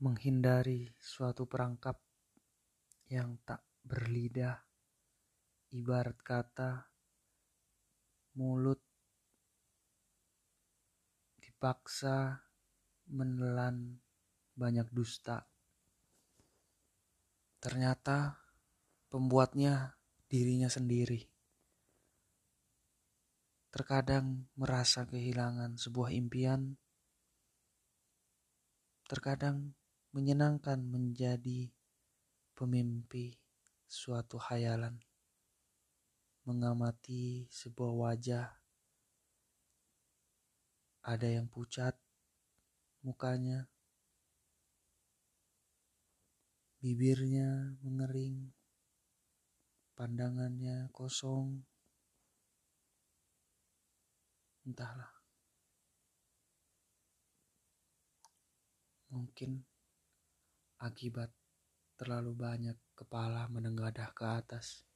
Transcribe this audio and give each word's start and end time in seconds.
menghindari 0.00 0.88
suatu 0.96 1.44
perangkap 1.44 2.00
yang 3.12 3.36
tak 3.44 3.60
berlidah, 3.84 4.56
ibarat 5.76 6.16
kata 6.24 6.88
mulut 8.40 8.80
dipaksa 11.36 12.40
menelan 13.12 14.00
banyak 14.56 14.88
dusta. 14.88 15.44
Ternyata 17.60 18.40
pembuatnya 19.12 20.00
dirinya 20.32 20.72
sendiri. 20.72 21.28
Terkadang 23.68 24.48
merasa 24.56 25.04
kehilangan 25.04 25.76
sebuah 25.76 26.16
impian, 26.16 26.80
terkadang 29.04 29.76
menyenangkan 30.10 30.82
menjadi 30.82 31.70
pemimpi 32.58 33.38
suatu 33.86 34.42
hayalan, 34.42 34.98
mengamati 36.42 37.46
sebuah 37.46 37.94
wajah. 37.94 38.46
Ada 41.06 41.40
yang 41.40 41.46
pucat 41.46 41.94
mukanya, 43.06 43.70
bibirnya 46.82 47.78
mengering, 47.80 48.50
pandangannya 49.94 50.90
kosong. 50.90 51.62
Entahlah. 54.66 55.08
Mungkin 59.10 59.69
akibat 60.80 61.28
terlalu 62.00 62.32
banyak 62.32 62.76
kepala 62.96 63.44
menengadah 63.52 64.10
ke 64.16 64.24
atas. 64.24 64.89